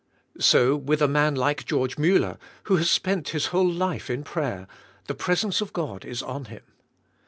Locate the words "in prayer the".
4.09-5.13